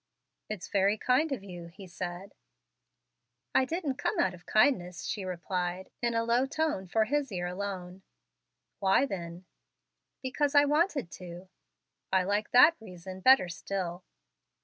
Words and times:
"It's 0.49 0.67
very 0.67 0.97
kind 0.97 1.31
of 1.31 1.43
you," 1.43 1.67
he 1.67 1.85
said. 1.85 2.33
"I 3.53 3.65
didn't 3.65 3.97
come 3.99 4.17
out 4.17 4.33
of 4.33 4.47
kindness," 4.47 5.03
she 5.05 5.23
replied, 5.23 5.91
in 6.01 6.15
a 6.15 6.23
low 6.23 6.47
tone 6.47 6.87
for 6.87 7.03
his 7.05 7.31
ear 7.31 7.45
alone. 7.45 8.01
"Why 8.79 9.05
then?" 9.05 9.45
"Because 10.23 10.55
I 10.55 10.65
wanted 10.65 11.11
to." 11.21 11.49
"I 12.11 12.23
like 12.23 12.49
that 12.49 12.77
reason 12.79 13.19
better 13.19 13.47
still." 13.47 14.03